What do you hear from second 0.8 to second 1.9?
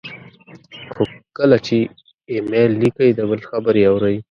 خو کله چې